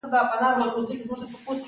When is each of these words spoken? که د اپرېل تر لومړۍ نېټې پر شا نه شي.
که 0.03 0.07
د 0.13 0.15
اپرېل 0.21 0.39
تر 0.41 0.51
لومړۍ 0.59 0.81
نېټې 0.93 1.05
پر 1.09 1.15
شا 1.19 1.25
نه 1.27 1.53
شي. 1.55 1.57